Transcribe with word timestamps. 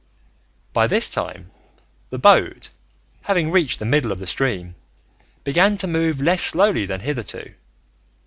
By 0.73 0.87
this 0.87 1.09
time, 1.09 1.51
the 2.09 2.17
boat, 2.17 2.71
having 3.21 3.51
reached 3.51 3.77
the 3.77 3.85
middle 3.85 4.11
of 4.11 4.17
the 4.17 4.25
stream, 4.25 4.73
began 5.43 5.77
to 5.77 5.85
move 5.87 6.19
less 6.19 6.41
slowly 6.41 6.87
than 6.87 7.01
hitherto. 7.01 7.53